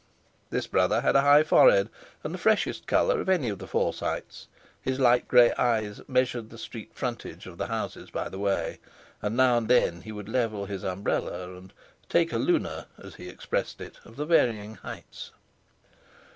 This 0.49 0.65
brother 0.65 1.01
had 1.01 1.15
a 1.15 1.21
high 1.21 1.43
forehead, 1.43 1.87
and 2.23 2.33
the 2.33 2.39
freshest 2.39 2.87
colour 2.87 3.21
of 3.21 3.29
any 3.29 3.49
of 3.49 3.59
the 3.59 3.67
Forsytes; 3.67 4.47
his 4.81 4.99
light 4.99 5.27
grey 5.27 5.53
eyes 5.59 6.01
measured 6.07 6.49
the 6.49 6.57
street 6.57 6.89
frontage 6.95 7.45
of 7.45 7.59
the 7.59 7.67
houses 7.67 8.09
by 8.09 8.27
the 8.27 8.39
way, 8.39 8.79
and 9.21 9.37
now 9.37 9.59
and 9.59 9.67
then 9.67 10.01
he 10.01 10.11
would 10.11 10.27
level 10.27 10.65
his, 10.65 10.83
umbrella 10.83 11.55
and 11.55 11.71
take 12.09 12.33
a 12.33 12.39
"lunar," 12.39 12.87
as 12.97 13.13
he 13.13 13.29
expressed 13.29 13.79
it, 13.79 13.99
of 14.03 14.15
the 14.15 14.25
varying 14.25 14.73
heights. 14.77 15.29